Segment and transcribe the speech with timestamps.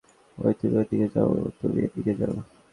[0.37, 1.29] এই তুমি ওদিকে যাও
[1.59, 2.35] তুমি এদিকে যাও।